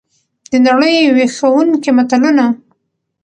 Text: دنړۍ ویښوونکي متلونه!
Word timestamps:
دنړۍ 0.51 0.95
ویښوونکي 1.15 1.89
متلونه! 1.97 2.45